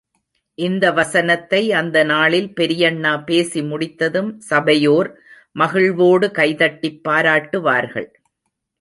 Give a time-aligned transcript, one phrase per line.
[0.57, 5.09] இந்த வசனத்தை அந்த நாளில் பெரியண்ணா பேசி முடித்ததும் சபையோர்
[5.55, 8.09] மகிழ்வோடு கைதட்டிப் பாராட்டு வார்கள்.